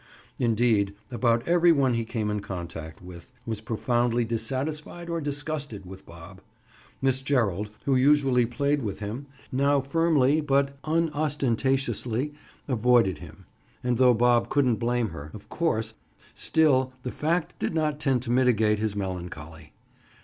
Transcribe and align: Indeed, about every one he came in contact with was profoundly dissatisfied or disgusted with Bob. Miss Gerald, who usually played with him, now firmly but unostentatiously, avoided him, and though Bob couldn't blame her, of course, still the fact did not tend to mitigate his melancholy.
Indeed, 0.39 0.95
about 1.11 1.47
every 1.47 1.71
one 1.71 1.93
he 1.93 2.05
came 2.05 2.31
in 2.31 2.39
contact 2.39 3.03
with 3.03 3.31
was 3.45 3.61
profoundly 3.61 4.25
dissatisfied 4.25 5.11
or 5.11 5.21
disgusted 5.21 5.85
with 5.85 6.07
Bob. 6.07 6.41
Miss 7.03 7.21
Gerald, 7.21 7.69
who 7.85 7.95
usually 7.95 8.47
played 8.47 8.81
with 8.81 8.97
him, 8.97 9.27
now 9.51 9.79
firmly 9.79 10.41
but 10.41 10.75
unostentatiously, 10.85 12.33
avoided 12.67 13.19
him, 13.19 13.45
and 13.83 13.99
though 13.99 14.15
Bob 14.15 14.49
couldn't 14.49 14.77
blame 14.77 15.09
her, 15.09 15.29
of 15.35 15.49
course, 15.49 15.93
still 16.33 16.93
the 17.03 17.11
fact 17.11 17.59
did 17.59 17.75
not 17.75 17.99
tend 17.99 18.23
to 18.23 18.31
mitigate 18.31 18.79
his 18.79 18.95
melancholy. 18.95 19.71